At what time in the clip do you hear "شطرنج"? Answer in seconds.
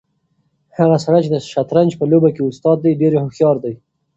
1.51-1.91